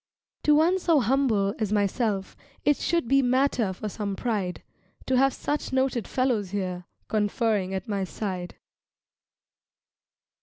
To 0.45 0.55
one 0.55 0.79
so 0.79 0.99
humble 0.99 1.53
as 1.59 1.71
myself 1.71 2.35
It 2.65 2.77
should 2.77 3.07
be 3.07 3.21
matter 3.21 3.71
for 3.71 3.87
some 3.87 4.15
pride 4.15 4.63
To 5.05 5.15
have 5.15 5.31
such 5.31 5.71
noted 5.71 6.07
fellows 6.07 6.49
here, 6.49 6.85
Conferring 7.07 7.75
at 7.75 7.87
my 7.87 8.03
side. 8.03 8.55